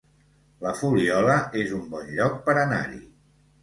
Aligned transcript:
La 0.67 0.71
Fuliola 0.79 1.37
es 1.63 1.77
un 1.83 1.87
bon 1.95 2.13
lloc 2.19 2.43
per 2.51 2.61
anar-hi 2.67 3.05